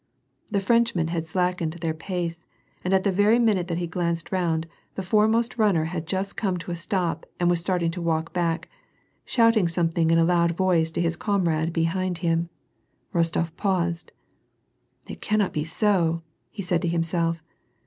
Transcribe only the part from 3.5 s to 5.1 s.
that he glanced round, the